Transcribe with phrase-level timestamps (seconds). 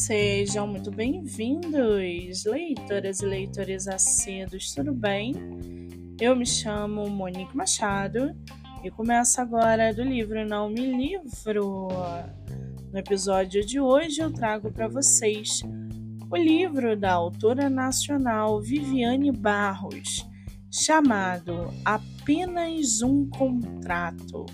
[0.00, 5.34] Sejam muito bem-vindos, leitoras e leitores acedos, tudo bem?
[6.18, 8.34] Eu me chamo Monique Machado
[8.82, 11.88] e começo agora do livro Não Me Livro.
[12.90, 15.60] No episódio de hoje eu trago para vocês
[16.30, 20.26] o livro da autora nacional Viviane Barros,
[20.72, 24.46] chamado Apenas um Contrato.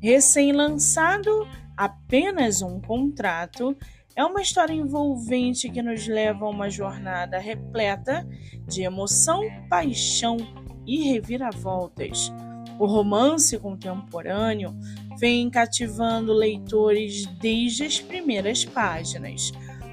[0.00, 3.76] Recém-lançado, Apenas um Contrato
[4.18, 8.28] é uma história envolvente que nos leva a uma jornada repleta
[8.66, 10.36] de emoção, paixão
[10.84, 12.32] e reviravoltas.
[12.80, 14.76] O romance contemporâneo
[15.20, 19.52] vem cativando leitores desde as primeiras páginas.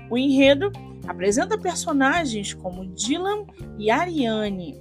[0.10, 0.72] O enredo
[1.08, 3.46] apresenta personagens como Dylan
[3.78, 4.76] e Ariane.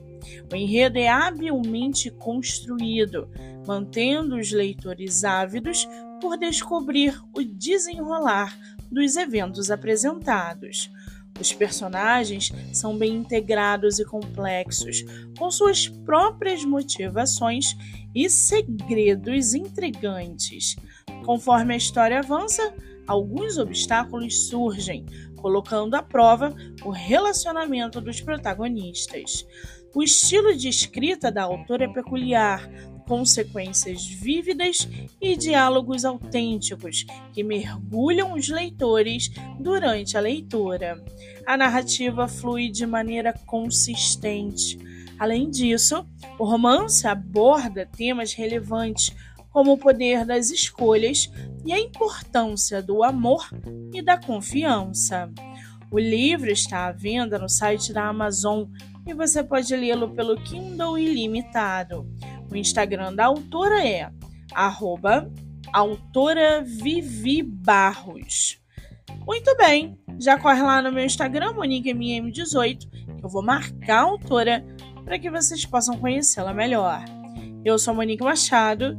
[0.50, 3.28] O enredo é habilmente construído,
[3.66, 5.88] mantendo os leitores ávidos
[6.20, 8.58] por descobrir o desenrolar
[8.90, 10.90] dos eventos apresentados.
[11.40, 15.04] Os personagens são bem integrados e complexos,
[15.36, 17.76] com suas próprias motivações
[18.14, 20.76] e segredos intrigantes.
[21.24, 22.74] Conforme a história avança,
[23.06, 29.46] alguns obstáculos surgem, colocando à prova o relacionamento dos protagonistas.
[29.94, 32.68] O estilo de escrita da autora é peculiar,
[33.06, 34.88] com sequências vívidas
[35.20, 41.02] e diálogos autênticos que mergulham os leitores durante a leitura.
[41.46, 44.78] A narrativa flui de maneira consistente.
[45.18, 46.04] Além disso,
[46.38, 49.14] o romance aborda temas relevantes
[49.54, 51.30] como o poder das escolhas
[51.64, 53.48] e a importância do amor
[53.92, 55.30] e da confiança.
[55.92, 58.64] O livro está à venda no site da Amazon
[59.06, 62.04] e você pode lê-lo pelo Kindle Ilimitado.
[62.50, 64.10] O Instagram da autora é
[64.52, 65.32] arroba
[65.72, 68.60] autora Vivi Barros.
[69.24, 74.66] Muito bem, já corre lá no meu Instagram, MoniqueMM18, que eu vou marcar a autora
[75.04, 77.04] para que vocês possam conhecê-la melhor.
[77.64, 78.98] Eu sou Monique Machado